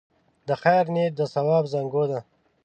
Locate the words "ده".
2.11-2.19